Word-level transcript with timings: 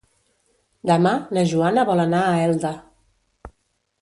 Demà 0.91 1.11
na 1.39 1.43
Joana 1.53 1.85
vol 1.93 2.03
anar 2.07 2.23
a 2.31 2.35
Elda. 2.47 2.73